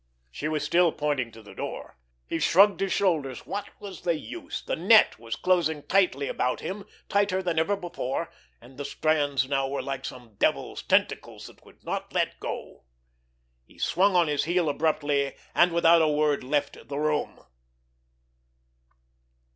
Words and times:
She 0.31 0.47
was 0.47 0.63
still 0.63 0.91
pointing 0.91 1.31
to 1.31 1.43
the 1.43 1.53
door. 1.53 1.95
He 2.25 2.39
shrugged 2.39 2.79
his 2.79 2.91
shoulders. 2.91 3.45
What 3.45 3.69
was 3.79 4.01
the 4.01 4.17
use! 4.17 4.59
The 4.63 4.75
net 4.75 5.19
was 5.19 5.35
closing 5.35 5.83
tighter 5.83 6.27
about 6.27 6.59
him, 6.61 6.85
tighter 7.07 7.43
than 7.43 7.59
ever 7.59 7.75
before, 7.75 8.31
and 8.59 8.79
the 8.79 8.83
strands 8.85 9.47
now 9.47 9.67
were 9.67 9.83
like 9.83 10.03
some 10.05 10.37
devil's 10.39 10.81
tentacles 10.81 11.45
that 11.45 11.63
would 11.65 11.83
not 11.83 12.13
let 12.13 12.39
go. 12.39 12.85
He 13.63 13.77
swung 13.77 14.15
on 14.15 14.27
his 14.27 14.45
heel 14.45 14.69
abruptly, 14.69 15.35
and 15.53 15.71
without 15.71 16.01
a 16.01 16.07
word 16.07 16.43
left 16.43 16.87
the 16.87 16.97
room. 16.97 17.39